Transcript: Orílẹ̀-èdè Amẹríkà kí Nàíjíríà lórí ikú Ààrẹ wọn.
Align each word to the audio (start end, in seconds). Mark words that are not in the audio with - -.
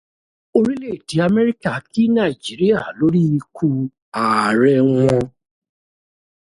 Orílẹ̀-èdè 0.57 1.17
Amẹríkà 1.25 1.71
kí 1.91 2.03
Nàíjíríà 2.15 2.79
lórí 2.97 3.21
ikú 3.37 3.69
Ààrẹ 4.23 4.73
wọn. 4.91 5.19